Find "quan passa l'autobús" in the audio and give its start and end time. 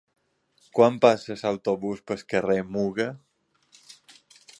0.77-2.01